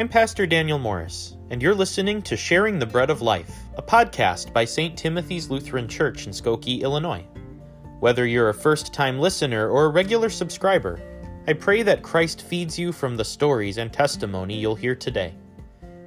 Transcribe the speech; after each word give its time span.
I'm 0.00 0.08
Pastor 0.08 0.46
Daniel 0.46 0.78
Morris, 0.78 1.36
and 1.50 1.60
you're 1.60 1.74
listening 1.74 2.22
to 2.22 2.34
Sharing 2.34 2.78
the 2.78 2.86
Bread 2.86 3.10
of 3.10 3.20
Life, 3.20 3.54
a 3.76 3.82
podcast 3.82 4.50
by 4.50 4.64
St. 4.64 4.96
Timothy's 4.96 5.50
Lutheran 5.50 5.86
Church 5.86 6.26
in 6.26 6.32
Skokie, 6.32 6.80
Illinois. 6.80 7.22
Whether 7.98 8.26
you're 8.26 8.48
a 8.48 8.54
first 8.54 8.94
time 8.94 9.18
listener 9.18 9.68
or 9.68 9.84
a 9.84 9.90
regular 9.90 10.30
subscriber, 10.30 10.98
I 11.46 11.52
pray 11.52 11.82
that 11.82 12.00
Christ 12.00 12.40
feeds 12.40 12.78
you 12.78 12.92
from 12.92 13.14
the 13.14 13.26
stories 13.26 13.76
and 13.76 13.92
testimony 13.92 14.54
you'll 14.54 14.74
hear 14.74 14.94
today. 14.94 15.34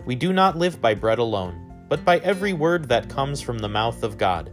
We 0.08 0.16
do 0.16 0.34
not 0.34 0.58
live 0.58 0.82
by 0.82 0.96
bread 0.96 1.20
alone, 1.20 1.86
but 1.88 2.04
by 2.04 2.18
every 2.22 2.54
word 2.54 2.90
that 2.90 3.10
comes 3.10 3.42
from 3.42 3.60
the 3.60 3.70
mouth 3.70 4.02
of 4.02 4.18
God. 4.18 4.52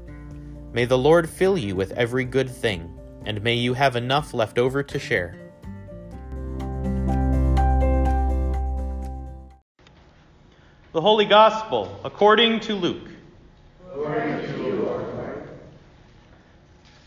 May 0.74 0.84
the 0.84 0.98
Lord 0.98 1.26
fill 1.30 1.56
you 1.56 1.74
with 1.74 1.92
every 1.92 2.26
good 2.26 2.50
thing, 2.50 2.94
and 3.24 3.42
may 3.42 3.54
you 3.54 3.72
have 3.72 3.96
enough 3.96 4.34
left 4.34 4.58
over 4.58 4.82
to 4.82 4.98
share. 4.98 5.39
The 10.92 11.00
Holy 11.00 11.24
Gospel 11.24 12.00
according 12.04 12.58
to 12.60 12.74
Luke. 12.74 13.08
Glory 13.94 14.44
to 14.44 14.62
you, 14.64 14.72
Lord. 14.82 15.48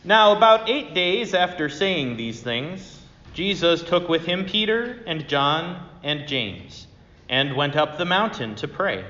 Now, 0.05 0.37
about 0.37 0.69
eight 0.69 0.93
days 0.93 1.33
after 1.33 1.67
saying 1.67 2.15
these 2.15 2.41
things, 2.41 3.01
Jesus 3.33 3.83
took 3.83 4.07
with 4.07 4.25
him 4.25 4.45
Peter 4.45 5.03
and 5.05 5.27
John 5.27 5.85
and 6.01 6.29
James 6.29 6.87
and 7.27 7.57
went 7.57 7.75
up 7.75 7.97
the 7.97 8.05
mountain 8.05 8.55
to 8.55 8.69
pray. 8.69 9.03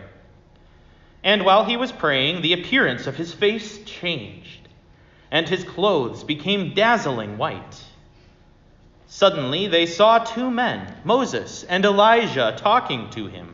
And 1.23 1.45
while 1.45 1.65
he 1.65 1.77
was 1.77 1.91
praying, 1.91 2.41
the 2.41 2.53
appearance 2.53 3.05
of 3.05 3.15
his 3.15 3.31
face 3.31 3.77
changed, 3.85 4.67
and 5.29 5.47
his 5.47 5.63
clothes 5.63 6.23
became 6.23 6.73
dazzling 6.73 7.37
white. 7.37 7.83
Suddenly 9.05 9.67
they 9.67 9.85
saw 9.85 10.17
two 10.17 10.49
men, 10.49 10.95
Moses 11.03 11.63
and 11.63 11.85
Elijah, 11.85 12.55
talking 12.57 13.11
to 13.11 13.27
him. 13.27 13.53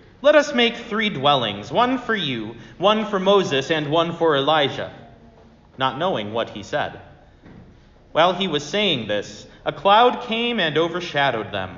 Let 0.23 0.35
us 0.35 0.53
make 0.53 0.75
three 0.75 1.09
dwellings 1.09 1.71
one 1.71 1.97
for 1.97 2.15
you, 2.15 2.55
one 2.77 3.05
for 3.07 3.19
Moses, 3.19 3.71
and 3.71 3.89
one 3.89 4.13
for 4.13 4.35
Elijah. 4.35 4.93
Not 5.77 5.97
knowing 5.97 6.31
what 6.31 6.51
he 6.51 6.61
said. 6.61 6.99
While 8.11 8.33
he 8.33 8.47
was 8.47 8.63
saying 8.63 9.07
this, 9.07 9.47
a 9.65 9.71
cloud 9.71 10.23
came 10.23 10.59
and 10.59 10.77
overshadowed 10.77 11.51
them, 11.51 11.77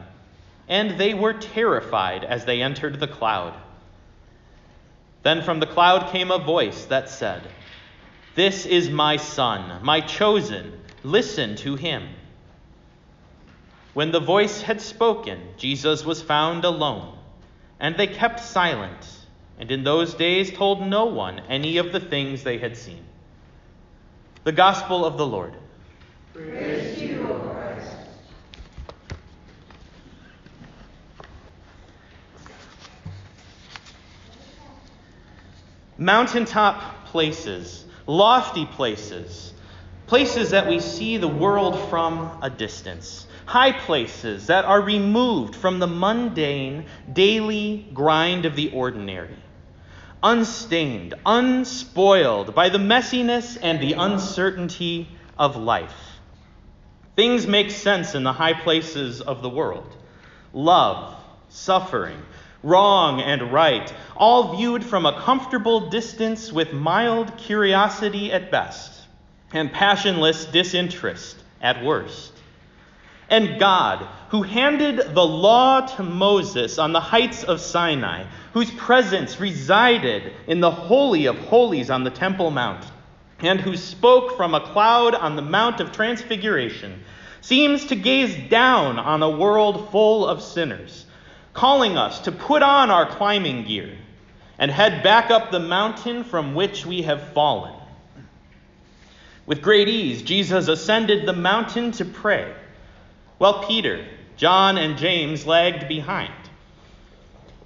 and 0.67 0.99
they 0.99 1.13
were 1.13 1.33
terrified 1.33 2.23
as 2.23 2.43
they 2.45 2.61
entered 2.61 2.99
the 2.99 3.07
cloud. 3.07 3.53
Then 5.21 5.41
from 5.41 5.59
the 5.61 5.67
cloud 5.67 6.11
came 6.11 6.31
a 6.31 6.37
voice 6.37 6.85
that 6.85 7.09
said, 7.09 7.43
This 8.35 8.65
is 8.65 8.89
my 8.89 9.17
Son, 9.17 9.83
my 9.83 10.01
chosen. 10.01 10.79
Listen 11.03 11.55
to 11.57 11.75
him. 11.75 12.09
When 13.93 14.11
the 14.11 14.19
voice 14.19 14.61
had 14.61 14.81
spoken, 14.81 15.39
Jesus 15.55 16.03
was 16.03 16.21
found 16.21 16.65
alone. 16.65 17.17
And 17.83 17.97
they 17.97 18.07
kept 18.07 18.39
silent, 18.39 19.09
and 19.59 19.69
in 19.69 19.83
those 19.83 20.13
days 20.13 20.53
told 20.53 20.87
no 20.87 21.03
one 21.07 21.41
any 21.49 21.79
of 21.79 21.91
the 21.91 21.99
things 21.99 22.41
they 22.41 22.57
had 22.57 22.77
seen. 22.77 23.03
The 24.45 24.53
Gospel 24.53 25.03
of 25.03 25.17
the 25.17 25.27
Lord. 25.27 25.53
Praise 26.33 26.97
to 26.97 27.05
you, 27.05 27.27
O 27.27 27.39
Christ. 27.39 27.97
Mountaintop 35.97 37.07
places, 37.07 37.83
lofty 38.07 38.65
places, 38.65 39.53
places 40.07 40.51
that 40.51 40.69
we 40.69 40.79
see 40.79 41.17
the 41.17 41.27
world 41.27 41.89
from 41.89 42.39
a 42.41 42.49
distance 42.49 43.27
high 43.45 43.71
places 43.71 44.47
that 44.47 44.65
are 44.65 44.81
removed 44.81 45.55
from 45.55 45.79
the 45.79 45.87
mundane, 45.87 46.85
daily 47.11 47.87
grind 47.93 48.45
of 48.45 48.55
the 48.55 48.71
ordinary, 48.71 49.37
unstained, 50.21 51.13
unspoiled 51.25 52.55
by 52.55 52.69
the 52.69 52.77
messiness 52.77 53.57
and 53.61 53.79
the 53.79 53.93
uncertainty 53.93 55.09
of 55.37 55.55
life. 55.55 56.19
Things 57.15 57.45
make 57.45 57.69
sense 57.69 58.15
in 58.15 58.23
the 58.23 58.33
high 58.33 58.53
places 58.53 59.21
of 59.21 59.41
the 59.41 59.49
world. 59.49 59.95
Love, 60.53 61.15
suffering, 61.49 62.21
wrong 62.63 63.21
and 63.21 63.51
right, 63.51 63.93
all 64.15 64.55
viewed 64.55 64.83
from 64.83 65.05
a 65.05 65.19
comfortable 65.21 65.89
distance 65.89 66.51
with 66.51 66.73
mild 66.73 67.37
curiosity 67.37 68.31
at 68.31 68.49
best 68.49 69.01
and 69.51 69.71
passionless 69.71 70.45
disinterest 70.45 71.37
at 71.61 71.83
worst 71.83 72.32
and 73.29 73.59
God, 73.59 74.07
who 74.29 74.41
handed 74.41 75.13
the 75.13 75.25
law 75.25 75.81
to 75.81 76.03
Moses 76.03 76.77
on 76.77 76.91
the 76.91 76.99
heights 76.99 77.43
of 77.43 77.61
Sinai, 77.61 78.25
whose 78.53 78.71
presence 78.71 79.39
resided 79.39 80.33
in 80.47 80.59
the 80.59 80.71
Holy 80.71 81.27
of 81.27 81.37
Holies 81.37 81.89
on 81.89 82.03
the 82.03 82.09
Temple 82.09 82.51
Mount, 82.51 82.85
and 83.39 83.59
who 83.59 83.77
spoke 83.77 84.37
from 84.37 84.53
a 84.53 84.61
cloud 84.61 85.15
on 85.15 85.35
the 85.35 85.41
Mount 85.41 85.79
of 85.79 85.91
Transfiguration, 85.91 87.03
seems 87.41 87.85
to 87.85 87.95
gaze 87.95 88.49
down 88.49 88.97
on 88.97 89.21
a 89.21 89.29
world 89.29 89.89
full 89.91 90.27
of 90.27 90.41
sinners, 90.41 91.05
calling 91.53 91.97
us 91.97 92.21
to 92.21 92.31
put 92.31 92.63
on 92.63 92.89
our 92.89 93.05
climbing 93.05 93.65
gear 93.65 93.97
and 94.57 94.71
head 94.71 95.03
back 95.03 95.29
up 95.29 95.51
the 95.51 95.59
mountain 95.59 96.23
from 96.23 96.55
which 96.55 96.85
we 96.85 97.01
have 97.01 97.33
fallen. 97.33 97.73
With 99.45 99.61
great 99.61 99.89
ease, 99.89 100.21
Jesus 100.21 100.67
ascended 100.69 101.27
the 101.27 101.33
mountain 101.33 101.91
to 101.93 102.05
pray 102.05 102.53
while 103.43 103.61
Peter, 103.65 104.05
John, 104.37 104.77
and 104.77 104.97
James 104.97 105.45
lagged 105.45 105.89
behind. 105.89 106.31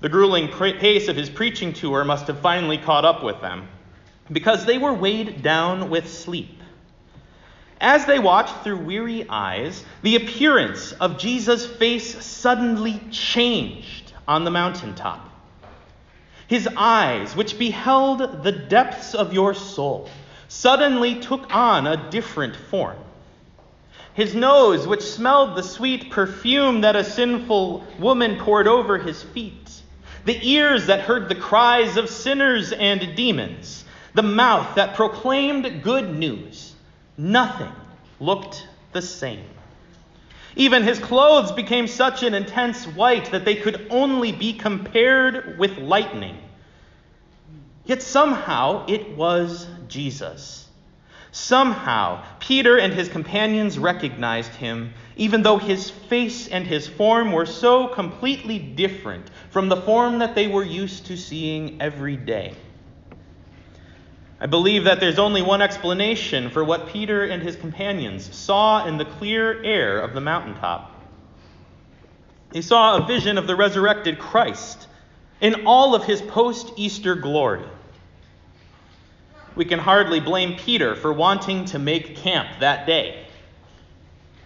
The 0.02 0.10
grueling 0.10 0.48
pace 0.48 1.08
of 1.08 1.16
his 1.16 1.30
preaching 1.30 1.72
tour 1.72 2.04
must 2.04 2.26
have 2.26 2.40
finally 2.40 2.80
caught 2.80 3.06
up 3.06 3.24
with 3.24 3.42
them, 3.42 3.68
because 4.32 4.66
they 4.66 4.80
were 4.80 4.96
weighed 4.96 5.44
down 5.44 5.92
with 5.92 6.12
sleep. 6.12 6.64
As 7.80 8.08
they 8.08 8.18
watched 8.18 8.64
through 8.64 8.86
weary 8.86 9.30
eyes, 9.30 9.86
the 10.02 10.16
appearance 10.16 10.94
of 10.94 11.20
Jesus' 11.20 11.68
face 11.68 12.26
suddenly 12.26 13.00
changed 13.12 14.14
on 14.28 14.46
the 14.46 14.50
mountaintop. 14.50 15.30
His 16.48 16.68
eyes, 16.76 17.36
which 17.36 17.60
beheld 17.60 18.42
the 18.42 18.52
depths 18.52 19.14
of 19.14 19.32
your 19.32 19.54
soul, 19.54 20.10
suddenly 20.48 21.20
took 21.20 21.54
on 21.54 21.86
a 21.86 22.10
different 22.10 22.56
form. 22.56 22.98
His 24.18 24.34
nose, 24.34 24.88
which 24.88 25.04
smelled 25.04 25.56
the 25.56 25.62
sweet 25.62 26.10
perfume 26.10 26.82
that 26.82 26.96
a 26.96 27.04
sinful 27.04 27.86
woman 28.00 28.40
poured 28.40 28.68
over 28.68 28.98
his 28.98 29.22
feet. 29.22 29.70
The 30.26 30.40
ears 30.42 30.88
that 30.88 31.02
heard 31.02 31.30
the 31.30 31.36
cries 31.36 31.98
of 31.98 32.10
sinners 32.10 32.72
and 32.72 33.16
demons. 33.16 33.86
The 34.16 34.24
mouth 34.24 34.74
that 34.74 34.96
proclaimed 34.96 35.84
good 35.84 36.18
news. 36.18 36.74
Nothing 37.16 37.72
looked 38.20 38.68
the 38.92 39.04
same. 39.04 39.46
Even 40.56 40.82
his 40.82 40.98
clothes 40.98 41.52
became 41.52 41.86
such 41.86 42.24
an 42.24 42.34
intense 42.34 42.86
white 42.86 43.30
that 43.30 43.46
they 43.46 43.54
could 43.54 43.86
only 43.92 44.32
be 44.32 44.54
compared 44.54 45.60
with 45.60 45.78
lightning. 45.78 46.40
Yet 47.86 48.02
somehow 48.02 48.88
it 48.88 49.16
was 49.16 49.68
Jesus. 49.88 50.67
Somehow, 51.32 52.24
Peter 52.40 52.78
and 52.78 52.94
his 52.94 53.10
companions 53.10 53.78
recognized 53.78 54.54
him, 54.56 54.94
even 55.16 55.44
though 55.44 55.58
his 55.58 55.90
face 55.90 56.48
and 56.48 56.66
his 56.66 56.88
form 56.88 57.32
were 57.32 57.46
so 57.46 57.88
completely 57.88 58.60
different 58.60 59.30
from 59.50 59.70
the 59.70 59.78
form 59.78 60.20
that 60.20 60.36
they 60.36 60.48
were 60.48 60.64
used 60.64 61.08
to 61.08 61.18
seeing 61.18 61.82
every 61.82 62.16
day. 62.16 62.54
I 64.40 64.46
believe 64.46 64.84
that 64.84 65.00
there's 65.00 65.20
only 65.20 65.42
one 65.42 65.62
explanation 65.62 66.50
for 66.50 66.64
what 66.64 66.90
Peter 66.90 67.24
and 67.24 67.42
his 67.42 67.56
companions 67.56 68.34
saw 68.36 68.86
in 68.86 68.98
the 68.98 69.06
clear 69.06 69.64
air 69.64 70.00
of 70.00 70.14
the 70.14 70.22
mountaintop. 70.22 70.94
They 72.52 72.62
saw 72.62 72.98
a 72.98 73.08
vision 73.08 73.38
of 73.38 73.48
the 73.48 73.56
resurrected 73.56 74.20
Christ 74.20 74.88
in 75.42 75.66
all 75.66 75.96
of 75.96 76.06
his 76.06 76.22
post 76.22 76.72
Easter 76.78 77.16
glory 77.16 77.66
we 79.58 79.66
can 79.66 79.80
hardly 79.80 80.20
blame 80.20 80.56
Peter 80.56 80.96
for 80.96 81.12
wanting 81.12 81.66
to 81.66 81.80
make 81.80 82.18
camp 82.18 82.48
that 82.60 82.86
day. 82.86 83.26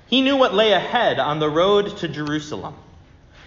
He 0.07 0.21
knew 0.21 0.37
what 0.37 0.53
lay 0.53 0.71
ahead 0.71 1.19
on 1.19 1.39
the 1.39 1.49
road 1.49 1.97
to 1.97 2.07
Jerusalem. 2.07 2.75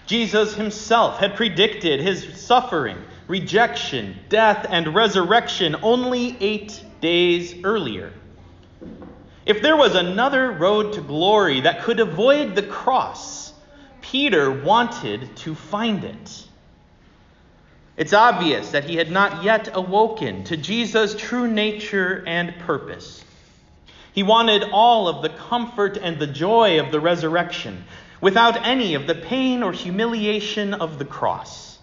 Jesus 0.06 0.54
himself 0.54 1.18
had 1.18 1.36
predicted 1.36 2.00
his 2.00 2.40
suffering, 2.40 2.98
rejection, 3.26 4.16
death, 4.28 4.66
and 4.68 4.94
resurrection 4.94 5.76
only 5.82 6.36
eight 6.40 6.84
days 7.00 7.54
earlier. 7.64 8.12
If 9.46 9.62
there 9.62 9.76
was 9.76 9.94
another 9.94 10.52
road 10.52 10.94
to 10.94 11.00
glory 11.00 11.62
that 11.62 11.82
could 11.82 12.00
avoid 12.00 12.54
the 12.54 12.62
cross, 12.62 13.52
Peter 14.02 14.50
wanted 14.50 15.34
to 15.36 15.54
find 15.54 16.04
it. 16.04 16.46
It's 17.96 18.12
obvious 18.12 18.70
that 18.70 18.84
he 18.84 18.96
had 18.96 19.10
not 19.10 19.44
yet 19.44 19.68
awoken 19.72 20.44
to 20.44 20.56
Jesus' 20.56 21.14
true 21.14 21.46
nature 21.46 22.24
and 22.26 22.58
purpose. 22.60 23.24
He 24.12 24.22
wanted 24.22 24.64
all 24.72 25.06
of 25.08 25.22
the 25.22 25.28
comfort 25.28 25.96
and 25.96 26.18
the 26.18 26.26
joy 26.26 26.80
of 26.80 26.90
the 26.90 27.00
resurrection 27.00 27.84
without 28.20 28.64
any 28.66 28.94
of 28.94 29.06
the 29.06 29.14
pain 29.14 29.62
or 29.62 29.72
humiliation 29.72 30.74
of 30.74 30.98
the 30.98 31.04
cross. 31.04 31.78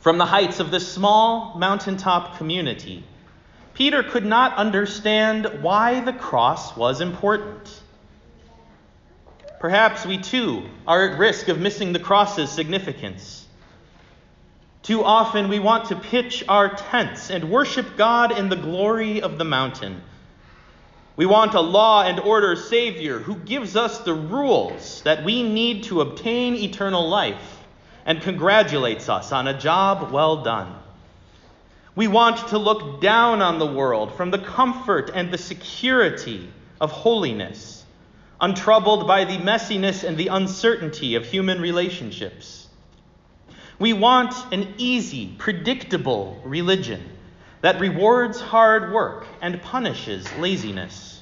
From 0.00 0.18
the 0.18 0.26
heights 0.26 0.60
of 0.60 0.70
this 0.70 0.92
small 0.92 1.54
mountaintop 1.56 2.36
community, 2.36 3.04
Peter 3.74 4.02
could 4.02 4.26
not 4.26 4.56
understand 4.56 5.62
why 5.62 6.00
the 6.00 6.12
cross 6.12 6.76
was 6.76 7.00
important. 7.00 7.80
Perhaps 9.60 10.04
we 10.04 10.18
too 10.18 10.68
are 10.86 11.08
at 11.08 11.18
risk 11.18 11.48
of 11.48 11.60
missing 11.60 11.92
the 11.92 12.00
cross's 12.00 12.50
significance. 12.50 13.41
Too 14.82 15.04
often 15.04 15.48
we 15.48 15.60
want 15.60 15.86
to 15.86 15.96
pitch 15.96 16.42
our 16.48 16.74
tents 16.74 17.30
and 17.30 17.50
worship 17.50 17.96
God 17.96 18.36
in 18.36 18.48
the 18.48 18.56
glory 18.56 19.22
of 19.22 19.38
the 19.38 19.44
mountain. 19.44 20.02
We 21.14 21.24
want 21.24 21.54
a 21.54 21.60
law 21.60 22.02
and 22.02 22.18
order 22.18 22.56
Savior 22.56 23.20
who 23.20 23.36
gives 23.36 23.76
us 23.76 23.98
the 23.98 24.14
rules 24.14 25.02
that 25.02 25.24
we 25.24 25.44
need 25.44 25.84
to 25.84 26.00
obtain 26.00 26.56
eternal 26.56 27.08
life 27.08 27.60
and 28.04 28.20
congratulates 28.20 29.08
us 29.08 29.30
on 29.30 29.46
a 29.46 29.56
job 29.56 30.10
well 30.10 30.42
done. 30.42 30.74
We 31.94 32.08
want 32.08 32.48
to 32.48 32.58
look 32.58 33.00
down 33.00 33.40
on 33.42 33.60
the 33.60 33.66
world 33.66 34.16
from 34.16 34.30
the 34.30 34.38
comfort 34.38 35.10
and 35.14 35.30
the 35.30 35.38
security 35.38 36.50
of 36.80 36.90
holiness, 36.90 37.84
untroubled 38.40 39.06
by 39.06 39.24
the 39.24 39.36
messiness 39.36 40.02
and 40.02 40.16
the 40.16 40.28
uncertainty 40.28 41.14
of 41.14 41.26
human 41.26 41.60
relationships. 41.60 42.61
We 43.82 43.94
want 43.94 44.32
an 44.52 44.74
easy, 44.78 45.34
predictable 45.38 46.40
religion 46.44 47.02
that 47.62 47.80
rewards 47.80 48.40
hard 48.40 48.92
work 48.92 49.26
and 49.40 49.60
punishes 49.60 50.24
laziness. 50.34 51.20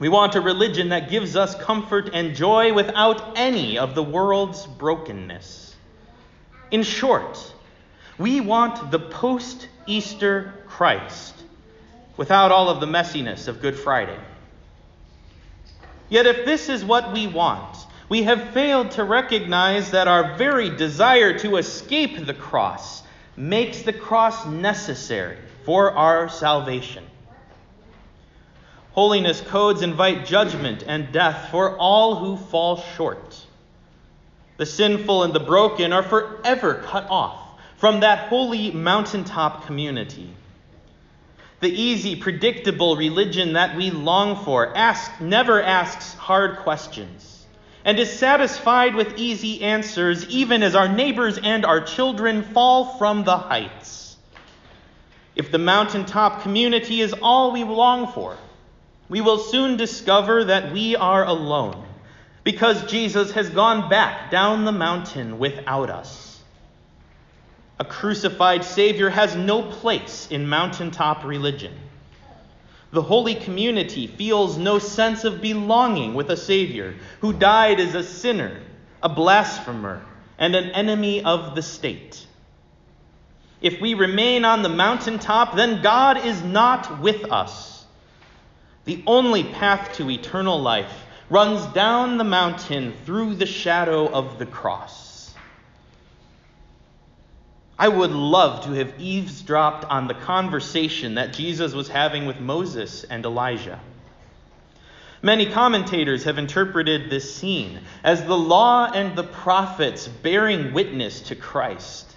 We 0.00 0.08
want 0.08 0.34
a 0.34 0.40
religion 0.40 0.88
that 0.88 1.10
gives 1.10 1.36
us 1.36 1.54
comfort 1.54 2.10
and 2.12 2.34
joy 2.34 2.72
without 2.72 3.38
any 3.38 3.78
of 3.78 3.94
the 3.94 4.02
world's 4.02 4.66
brokenness. 4.66 5.76
In 6.72 6.82
short, 6.82 7.38
we 8.18 8.40
want 8.40 8.90
the 8.90 8.98
post 8.98 9.68
Easter 9.86 10.64
Christ 10.66 11.44
without 12.16 12.50
all 12.50 12.68
of 12.68 12.80
the 12.80 12.86
messiness 12.86 13.46
of 13.46 13.62
Good 13.62 13.78
Friday. 13.78 14.18
Yet, 16.08 16.26
if 16.26 16.44
this 16.44 16.68
is 16.68 16.84
what 16.84 17.12
we 17.12 17.28
want, 17.28 17.73
we 18.08 18.24
have 18.24 18.50
failed 18.50 18.90
to 18.92 19.04
recognize 19.04 19.92
that 19.92 20.08
our 20.08 20.36
very 20.36 20.70
desire 20.70 21.38
to 21.38 21.56
escape 21.56 22.26
the 22.26 22.34
cross 22.34 23.02
makes 23.36 23.82
the 23.82 23.92
cross 23.92 24.46
necessary 24.46 25.38
for 25.64 25.92
our 25.92 26.28
salvation. 26.28 27.04
Holiness 28.92 29.40
codes 29.40 29.82
invite 29.82 30.26
judgment 30.26 30.84
and 30.86 31.10
death 31.12 31.50
for 31.50 31.76
all 31.78 32.16
who 32.16 32.36
fall 32.36 32.76
short. 32.76 33.44
The 34.56 34.66
sinful 34.66 35.24
and 35.24 35.32
the 35.32 35.40
broken 35.40 35.92
are 35.92 36.02
forever 36.02 36.82
cut 36.84 37.08
off 37.10 37.60
from 37.76 38.00
that 38.00 38.28
holy 38.28 38.70
mountaintop 38.70 39.66
community. 39.66 40.32
The 41.60 41.70
easy, 41.70 42.14
predictable 42.14 42.96
religion 42.96 43.54
that 43.54 43.76
we 43.76 43.90
long 43.90 44.44
for 44.44 44.76
asks, 44.76 45.20
never 45.20 45.60
asks 45.60 46.14
hard 46.14 46.58
questions 46.58 47.33
and 47.84 47.98
is 47.98 48.10
satisfied 48.10 48.94
with 48.94 49.18
easy 49.18 49.62
answers, 49.62 50.26
even 50.28 50.62
as 50.62 50.74
our 50.74 50.88
neighbors 50.88 51.38
and 51.38 51.64
our 51.66 51.82
children 51.82 52.42
fall 52.42 52.96
from 52.98 53.24
the 53.24 53.36
heights. 53.36 54.16
If 55.36 55.50
the 55.50 55.58
mountaintop 55.58 56.42
community 56.42 57.00
is 57.00 57.12
all 57.12 57.52
we 57.52 57.64
long 57.64 58.10
for, 58.12 58.36
we 59.08 59.20
will 59.20 59.38
soon 59.38 59.76
discover 59.76 60.44
that 60.44 60.72
we 60.72 60.96
are 60.96 61.24
alone 61.24 61.84
because 62.42 62.90
Jesus 62.90 63.32
has 63.32 63.50
gone 63.50 63.90
back 63.90 64.30
down 64.30 64.64
the 64.64 64.72
mountain 64.72 65.38
without 65.38 65.90
us. 65.90 66.40
A 67.78 67.84
crucified 67.84 68.64
Savior 68.64 69.10
has 69.10 69.34
no 69.34 69.62
place 69.62 70.28
in 70.30 70.48
mountaintop 70.48 71.24
religion. 71.24 71.74
The 72.94 73.02
holy 73.02 73.34
community 73.34 74.06
feels 74.06 74.56
no 74.56 74.78
sense 74.78 75.24
of 75.24 75.40
belonging 75.40 76.14
with 76.14 76.30
a 76.30 76.36
Savior 76.36 76.94
who 77.20 77.32
died 77.32 77.80
as 77.80 77.96
a 77.96 78.04
sinner, 78.04 78.60
a 79.02 79.08
blasphemer, 79.08 80.00
and 80.38 80.54
an 80.54 80.70
enemy 80.70 81.24
of 81.24 81.56
the 81.56 81.62
state. 81.62 82.24
If 83.60 83.80
we 83.80 83.94
remain 83.94 84.44
on 84.44 84.62
the 84.62 84.68
mountaintop, 84.68 85.56
then 85.56 85.82
God 85.82 86.24
is 86.24 86.40
not 86.44 87.00
with 87.00 87.32
us. 87.32 87.84
The 88.84 89.02
only 89.08 89.42
path 89.42 89.94
to 89.94 90.08
eternal 90.08 90.62
life 90.62 90.92
runs 91.28 91.66
down 91.74 92.16
the 92.16 92.22
mountain 92.22 92.92
through 93.04 93.34
the 93.34 93.46
shadow 93.46 94.06
of 94.08 94.38
the 94.38 94.46
cross. 94.46 95.03
I 97.78 97.88
would 97.88 98.12
love 98.12 98.64
to 98.64 98.72
have 98.72 99.00
eavesdropped 99.00 99.84
on 99.86 100.06
the 100.06 100.14
conversation 100.14 101.16
that 101.16 101.32
Jesus 101.32 101.72
was 101.72 101.88
having 101.88 102.26
with 102.26 102.38
Moses 102.38 103.04
and 103.04 103.24
Elijah. 103.24 103.80
Many 105.22 105.46
commentators 105.46 106.24
have 106.24 106.38
interpreted 106.38 107.08
this 107.08 107.34
scene 107.34 107.80
as 108.04 108.24
the 108.24 108.36
law 108.36 108.90
and 108.92 109.16
the 109.16 109.24
prophets 109.24 110.06
bearing 110.06 110.72
witness 110.72 111.22
to 111.22 111.34
Christ. 111.34 112.14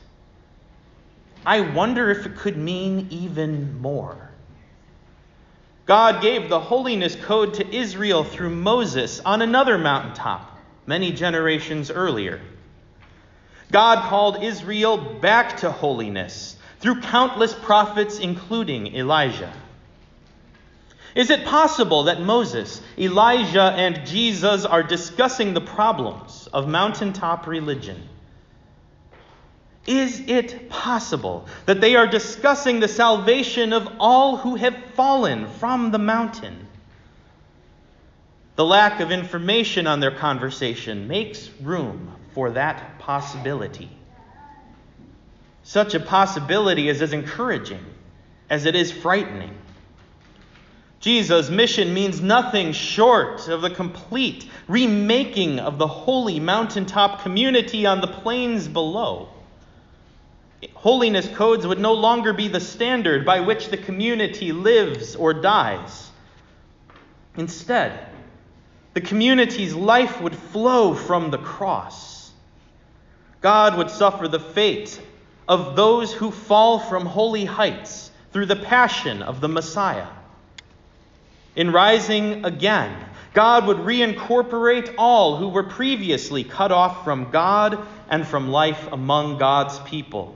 I 1.46 1.62
wonder 1.62 2.10
if 2.12 2.26
it 2.26 2.36
could 2.36 2.58
mean 2.58 3.08
even 3.10 3.80
more. 3.80 4.32
God 5.86 6.22
gave 6.22 6.50
the 6.50 6.60
holiness 6.60 7.16
code 7.16 7.54
to 7.56 7.76
Israel 7.76 8.26
through 8.26 8.50
Moses 8.50 9.22
on 9.22 9.42
another 9.42 9.78
mountaintop 9.78 10.60
many 10.86 11.14
generations 11.14 11.90
earlier. 11.90 12.42
God 13.72 14.10
called 14.10 14.44
Israel 14.44 14.98
back 14.98 15.58
to 15.58 15.72
holiness 15.72 16.56
through 16.80 17.02
countless 17.02 17.54
prophets, 17.54 18.20
including 18.20 18.96
Elijah. 18.96 19.52
Is 21.16 21.32
it 21.32 21.46
possible 21.46 22.04
that 22.04 22.22
Moses, 22.22 22.82
Elijah, 22.98 23.74
and 23.76 24.06
Jesus 24.06 24.66
are 24.66 24.84
discussing 24.84 25.54
the 25.54 25.62
problems 25.62 26.48
of 26.54 26.68
mountaintop 26.68 27.48
religion? 27.48 28.08
Is 29.88 30.20
it 30.28 30.70
possible 30.70 31.48
that 31.66 31.82
they 31.82 31.96
are 31.96 32.08
discussing 32.08 32.80
the 32.80 32.88
salvation 32.88 33.74
of 33.74 33.90
all 34.00 34.38
who 34.38 34.56
have 34.56 34.76
fallen 34.94 35.48
from 35.48 35.92
the 35.92 35.98
mountain? 35.98 36.68
The 38.56 38.66
lack 38.66 39.00
of 39.00 39.12
information 39.12 39.88
on 39.88 40.00
their 40.00 40.12
conversation 40.12 41.08
makes 41.08 41.50
room 41.62 42.17
for 42.38 42.52
that 42.52 43.00
possibility. 43.00 43.90
Such 45.64 45.96
a 45.96 46.00
possibility 46.00 46.88
is 46.88 47.02
as 47.02 47.12
encouraging 47.12 47.84
as 48.48 48.66
it 48.66 48.76
is 48.76 48.92
frightening. 48.92 49.56
Jesus' 51.00 51.50
mission 51.50 51.96
means 51.96 52.22
nothing 52.22 52.74
short 52.74 53.48
of 53.48 53.64
the 53.64 53.72
complete 53.72 54.48
remaking 54.68 55.58
of 55.58 55.80
the 55.80 55.88
holy 55.88 56.40
mountaintop 56.40 57.24
community 57.24 57.88
on 57.88 58.02
the 58.02 58.08
plains 58.08 58.68
below. 58.68 59.30
Holiness 60.76 61.28
codes 61.30 61.66
would 61.66 61.80
no 61.80 61.94
longer 61.94 62.34
be 62.34 62.50
the 62.50 62.60
standard 62.60 63.26
by 63.26 63.40
which 63.40 63.70
the 63.70 63.78
community 63.78 64.52
lives 64.52 65.16
or 65.16 65.34
dies. 65.34 66.12
Instead, 67.36 68.00
the 68.94 69.02
community's 69.02 69.74
life 69.74 70.22
would 70.22 70.36
flow 70.36 70.94
from 70.94 71.32
the 71.32 71.40
cross. 71.40 72.17
God 73.48 73.78
would 73.78 73.90
suffer 73.90 74.28
the 74.28 74.42
fate 74.42 75.00
of 75.48 75.78
those 75.78 76.12
who 76.12 76.32
fall 76.32 76.80
from 76.80 77.06
holy 77.06 77.46
heights 77.46 78.12
through 78.34 78.48
the 78.48 78.58
passion 78.58 79.22
of 79.22 79.40
the 79.40 79.48
Messiah. 79.48 80.08
In 81.56 81.72
rising 81.72 82.44
again, 82.44 82.94
God 83.34 83.68
would 83.68 83.78
reincorporate 83.78 84.96
all 84.98 85.38
who 85.38 85.48
were 85.48 85.64
previously 85.64 86.44
cut 86.44 86.74
off 86.74 87.06
from 87.06 87.32
God 87.32 87.80
and 88.10 88.28
from 88.28 88.50
life 88.50 88.92
among 88.92 89.38
God's 89.38 89.80
people. 89.80 90.36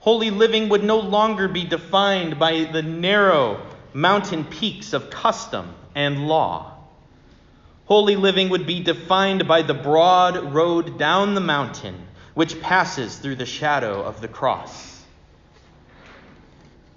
Holy 0.00 0.28
living 0.28 0.68
would 0.68 0.84
no 0.84 1.00
longer 1.00 1.48
be 1.48 1.64
defined 1.64 2.38
by 2.38 2.64
the 2.64 2.82
narrow 2.82 3.66
mountain 3.94 4.44
peaks 4.44 4.92
of 4.92 5.08
custom 5.08 5.74
and 5.94 6.28
law. 6.28 6.77
Holy 7.88 8.16
living 8.16 8.50
would 8.50 8.66
be 8.66 8.80
defined 8.80 9.48
by 9.48 9.62
the 9.62 9.72
broad 9.72 10.52
road 10.52 10.98
down 10.98 11.34
the 11.34 11.40
mountain, 11.40 11.94
which 12.34 12.60
passes 12.60 13.16
through 13.16 13.36
the 13.36 13.46
shadow 13.46 14.02
of 14.02 14.20
the 14.20 14.28
cross. 14.28 15.02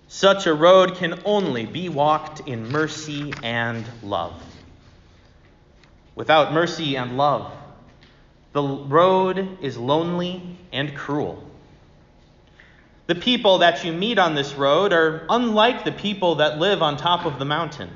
Such 0.09 0.47
a 0.47 0.53
road 0.53 0.95
can 0.95 1.21
only 1.23 1.65
be 1.65 1.87
walked 1.87 2.41
in 2.41 2.69
mercy 2.69 3.33
and 3.41 3.85
love. 4.03 4.33
Without 6.13 6.51
mercy 6.51 6.97
and 6.97 7.15
love, 7.15 7.49
the 8.51 8.61
road 8.61 9.59
is 9.61 9.77
lonely 9.77 10.57
and 10.73 10.93
cruel. 10.93 11.41
The 13.07 13.15
people 13.15 13.59
that 13.59 13.85
you 13.85 13.93
meet 13.93 14.19
on 14.19 14.35
this 14.35 14.55
road 14.55 14.91
are 14.91 15.25
unlike 15.29 15.85
the 15.85 15.93
people 15.93 16.35
that 16.35 16.59
live 16.59 16.81
on 16.81 16.97
top 16.97 17.25
of 17.25 17.39
the 17.39 17.45
mountain. 17.45 17.91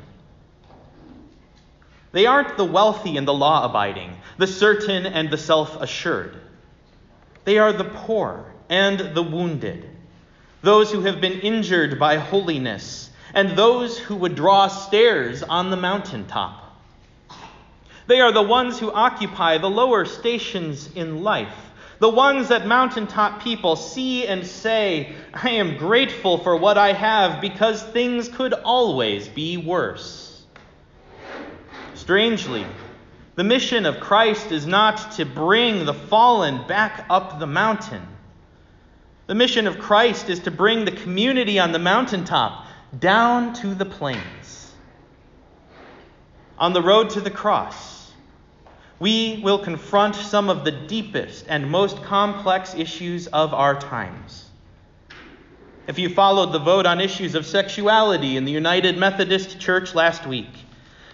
They 2.15 2.27
aren't 2.27 2.55
the 2.55 2.63
wealthy 2.63 3.17
and 3.17 3.27
the 3.27 3.33
law 3.33 3.65
abiding, 3.65 4.15
the 4.37 4.47
certain 4.47 5.05
and 5.05 5.29
the 5.29 5.37
self 5.37 5.81
assured. 5.81 6.37
They 7.43 7.57
are 7.57 7.73
the 7.73 7.83
poor 7.83 8.53
and 8.69 9.13
the 9.13 9.21
wounded, 9.21 9.89
those 10.61 10.89
who 10.89 11.01
have 11.01 11.19
been 11.19 11.41
injured 11.41 11.99
by 11.99 12.15
holiness, 12.15 13.09
and 13.33 13.57
those 13.57 13.99
who 13.99 14.15
would 14.15 14.33
draw 14.33 14.67
stares 14.69 15.43
on 15.43 15.71
the 15.71 15.75
mountaintop. 15.75 16.79
They 18.07 18.21
are 18.21 18.31
the 18.31 18.41
ones 18.41 18.79
who 18.79 18.93
occupy 18.93 19.57
the 19.57 19.69
lower 19.69 20.05
stations 20.05 20.89
in 20.95 21.21
life, 21.21 21.57
the 21.99 22.07
ones 22.07 22.47
that 22.47 22.65
mountaintop 22.65 23.43
people 23.43 23.75
see 23.75 24.25
and 24.25 24.47
say, 24.47 25.13
I 25.33 25.49
am 25.49 25.75
grateful 25.75 26.37
for 26.37 26.55
what 26.55 26.77
I 26.77 26.93
have 26.93 27.41
because 27.41 27.83
things 27.83 28.29
could 28.29 28.53
always 28.53 29.27
be 29.27 29.57
worse. 29.57 30.34
Strangely, 32.05 32.63
the 33.33 33.43
mission 33.43 33.87
of 33.87 33.99
Christ 33.99 34.51
is 34.51 34.67
not 34.67 35.13
to 35.13 35.25
bring 35.25 35.87
the 35.87 35.93
fallen 35.95 36.67
back 36.67 37.03
up 37.09 37.39
the 37.39 37.47
mountain. 37.47 38.05
The 39.25 39.33
mission 39.33 39.65
of 39.65 39.79
Christ 39.79 40.29
is 40.29 40.41
to 40.41 40.51
bring 40.51 40.85
the 40.85 40.91
community 40.91 41.57
on 41.57 41.71
the 41.71 41.79
mountaintop 41.79 42.67
down 42.99 43.53
to 43.55 43.73
the 43.73 43.85
plains. 43.85 44.71
On 46.59 46.73
the 46.73 46.81
road 46.83 47.09
to 47.09 47.21
the 47.21 47.31
cross, 47.31 48.11
we 48.99 49.41
will 49.43 49.57
confront 49.57 50.13
some 50.13 50.47
of 50.47 50.63
the 50.63 50.71
deepest 50.71 51.45
and 51.49 51.71
most 51.71 52.03
complex 52.03 52.75
issues 52.75 53.25
of 53.25 53.51
our 53.51 53.79
times. 53.79 54.47
If 55.87 55.97
you 55.97 56.09
followed 56.09 56.51
the 56.51 56.59
vote 56.59 56.85
on 56.85 57.01
issues 57.01 57.33
of 57.33 57.47
sexuality 57.47 58.37
in 58.37 58.45
the 58.45 58.51
United 58.51 58.95
Methodist 58.95 59.59
Church 59.59 59.95
last 59.95 60.27
week, 60.27 60.51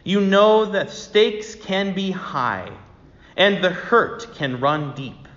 you 0.04 0.22
know 0.22 0.66
that 0.66 0.90
stakes 0.90 1.56
can 1.56 1.94
be 1.94 2.12
high 2.12 2.72
and 3.38 3.64
the 3.64 3.70
hurt 3.70 4.36
can 4.36 4.60
run 4.60 4.94
deep. 4.96 5.28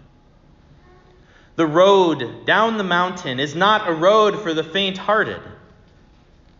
The 1.56 1.66
road 1.66 2.46
down 2.46 2.78
the 2.78 2.84
mountain 2.84 3.38
is 3.38 3.54
not 3.54 3.88
a 3.88 3.94
road 3.94 4.40
for 4.40 4.52
the 4.52 4.64
faint 4.64 4.98
hearted, 4.98 5.40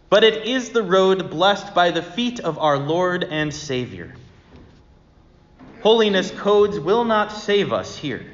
but 0.08 0.22
it 0.22 0.46
is 0.46 0.70
the 0.70 0.82
road 0.82 1.30
blessed 1.30 1.74
by 1.74 1.90
the 1.90 2.02
feet 2.02 2.38
of 2.40 2.58
our 2.58 2.78
Lord 2.78 3.24
and 3.24 3.52
Savior. 3.52 4.14
Holiness 5.82 6.30
codes 6.30 6.78
will 6.78 7.04
not 7.04 7.32
save 7.32 7.72
us 7.72 7.96
here. 7.96 8.24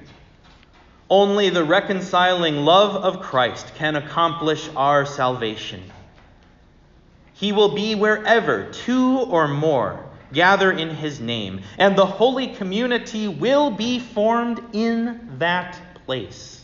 Only 1.08 1.48
the 1.48 1.64
reconciling 1.64 2.64
love 2.64 2.94
of 2.94 3.22
Christ 3.22 3.74
can 3.74 3.96
accomplish 3.96 4.68
our 4.76 5.04
salvation. 5.06 5.82
He 7.40 7.52
will 7.52 7.74
be 7.74 7.94
wherever 7.94 8.70
two 8.70 9.20
or 9.20 9.48
more 9.48 10.04
gather 10.30 10.70
in 10.70 10.90
his 10.90 11.20
name, 11.20 11.62
and 11.78 11.96
the 11.96 12.04
holy 12.04 12.48
community 12.48 13.28
will 13.28 13.70
be 13.70 13.98
formed 13.98 14.62
in 14.74 15.38
that 15.38 15.80
place. 16.04 16.62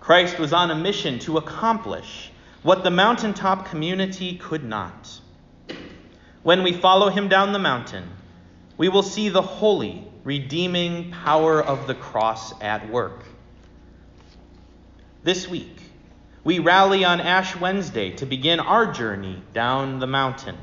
Christ 0.00 0.40
was 0.40 0.52
on 0.52 0.72
a 0.72 0.74
mission 0.74 1.20
to 1.20 1.38
accomplish 1.38 2.32
what 2.64 2.82
the 2.82 2.90
mountaintop 2.90 3.66
community 3.66 4.36
could 4.36 4.64
not. 4.64 5.20
When 6.42 6.64
we 6.64 6.72
follow 6.72 7.08
him 7.08 7.28
down 7.28 7.52
the 7.52 7.60
mountain, 7.60 8.08
we 8.76 8.88
will 8.88 9.04
see 9.04 9.28
the 9.28 9.42
holy, 9.42 10.08
redeeming 10.24 11.12
power 11.12 11.62
of 11.62 11.86
the 11.86 11.94
cross 11.94 12.52
at 12.60 12.90
work. 12.90 13.22
This 15.22 15.46
week, 15.46 15.87
we 16.44 16.58
rally 16.58 17.04
on 17.04 17.20
Ash 17.20 17.56
Wednesday 17.56 18.10
to 18.16 18.26
begin 18.26 18.60
our 18.60 18.92
journey 18.92 19.42
down 19.52 19.98
the 19.98 20.06
mountain. 20.06 20.56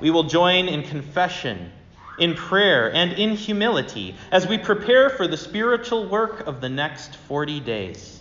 We 0.00 0.10
will 0.10 0.24
join 0.24 0.68
in 0.68 0.82
confession, 0.82 1.72
in 2.18 2.34
prayer, 2.34 2.92
and 2.92 3.12
in 3.12 3.36
humility 3.36 4.16
as 4.30 4.46
we 4.46 4.58
prepare 4.58 5.10
for 5.10 5.26
the 5.26 5.36
spiritual 5.36 6.08
work 6.08 6.46
of 6.46 6.60
the 6.60 6.68
next 6.68 7.16
40 7.16 7.60
days. 7.60 8.20